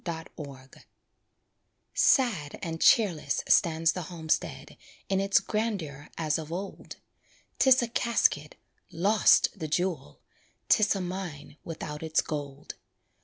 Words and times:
WRITTEN 0.03 0.25
FOR 0.35 0.69
Sad 1.93 2.57
and 2.63 2.81
cheerless 2.81 3.43
stands 3.47 3.91
the 3.91 4.01
homestead 4.09 4.75
In 5.09 5.19
its 5.19 5.39
grandeur 5.39 6.09
as 6.17 6.39
of 6.39 6.51
old; 6.51 6.95
'Tis 7.59 7.83
a 7.83 7.87
casket 7.87 8.55
lost, 8.91 9.49
the 9.59 9.67
jewel; 9.67 10.19
'Tis 10.69 10.95
a 10.95 11.01
mine 11.01 11.57
without 11.63 12.01
its 12.01 12.23
gold. 12.23 12.73